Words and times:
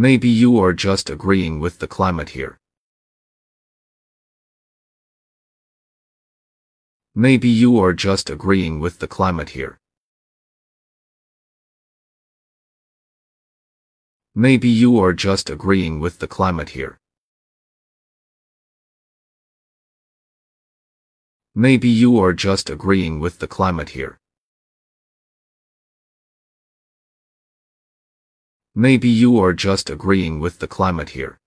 Maybe 0.00 0.28
you 0.28 0.60
are 0.60 0.72
just 0.72 1.10
agreeing 1.10 1.58
with 1.58 1.80
the 1.80 1.88
climate 1.88 2.28
here. 2.28 2.56
Maybe 7.16 7.48
you 7.48 7.80
are 7.80 7.92
just 7.92 8.30
agreeing 8.30 8.78
with 8.78 9.00
the 9.00 9.08
climate 9.08 9.48
here. 9.48 9.76
Maybe 14.36 14.68
you 14.68 15.00
are 15.00 15.12
just 15.12 15.50
agreeing 15.50 15.98
with 15.98 16.20
the 16.20 16.28
climate 16.28 16.68
here. 16.68 17.00
Maybe 21.56 21.88
you 21.88 22.20
are 22.20 22.32
just 22.32 22.70
agreeing 22.70 23.18
with 23.18 23.40
the 23.40 23.48
climate 23.48 23.88
here. 23.88 24.20
Maybe 28.78 29.08
you 29.08 29.40
are 29.40 29.52
just 29.52 29.90
agreeing 29.90 30.38
with 30.38 30.60
the 30.60 30.68
climate 30.68 31.08
here. 31.08 31.40